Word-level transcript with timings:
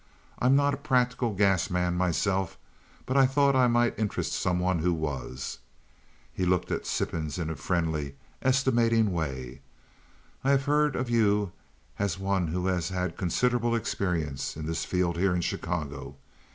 I'm 0.39 0.55
not 0.55 0.73
a 0.73 0.77
practical 0.77 1.31
gas 1.35 1.69
man 1.69 1.93
myself, 1.93 2.57
but 3.05 3.15
I 3.15 3.27
thought 3.27 3.55
I 3.55 3.67
might 3.67 3.99
interest 3.99 4.33
some 4.33 4.57
one 4.57 4.79
who 4.79 4.91
was." 4.93 5.59
He 6.33 6.43
looked 6.43 6.71
at 6.71 6.87
Sippens 6.87 7.37
in 7.37 7.51
a 7.51 7.55
friendly, 7.55 8.15
estimating 8.41 9.11
way. 9.13 9.61
"I 10.43 10.49
have 10.49 10.65
heard 10.65 10.95
of 10.95 11.11
you 11.11 11.51
as 11.99 12.13
some 12.13 12.23
one 12.23 12.47
who 12.47 12.65
has 12.65 12.89
had 12.89 13.15
considerable 13.15 13.75
experience 13.75 14.57
in 14.57 14.65
this 14.65 14.85
field 14.85 15.17
here 15.17 15.35
in 15.35 15.41
Chicago. 15.41 16.15